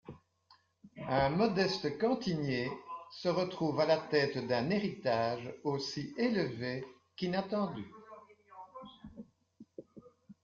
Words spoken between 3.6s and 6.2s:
à la tête d'un héritage aussi